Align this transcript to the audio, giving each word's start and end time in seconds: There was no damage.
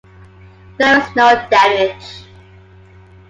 There 0.79 0.97
was 0.99 1.15
no 1.15 1.47
damage. 1.51 2.23